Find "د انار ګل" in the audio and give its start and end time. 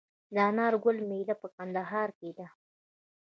0.33-0.97